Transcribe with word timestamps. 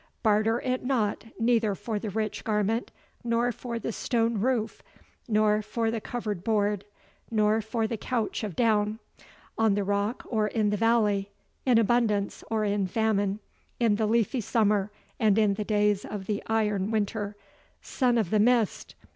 Barter 0.23 0.59
it 0.61 0.83
not 0.83 1.25
neither 1.39 1.75
for 1.75 1.99
the 1.99 2.09
rich 2.09 2.43
garment, 2.43 2.89
nor 3.23 3.51
for 3.51 3.77
the 3.77 3.91
stone 3.91 4.39
roof, 4.41 4.81
nor 5.27 5.61
for 5.61 5.91
the 5.91 6.01
covered 6.01 6.43
board, 6.43 6.85
nor 7.29 7.61
for 7.61 7.85
the 7.85 7.97
couch 7.97 8.43
of 8.43 8.55
down 8.55 8.97
on 9.59 9.75
the 9.75 9.83
rock 9.83 10.25
or 10.27 10.47
in 10.47 10.71
the 10.71 10.75
valley, 10.75 11.29
in 11.67 11.77
abundance 11.77 12.43
or 12.49 12.65
in 12.65 12.87
famine 12.87 13.41
in 13.79 13.97
the 13.97 14.07
leafy 14.07 14.41
summer, 14.41 14.89
and 15.19 15.37
in 15.37 15.53
the 15.53 15.63
days 15.63 16.03
of 16.03 16.25
the 16.25 16.41
iron 16.47 16.89
winter 16.89 17.35
Son 17.79 18.17
of 18.17 18.31
the 18.31 18.39
Mist! 18.39 18.95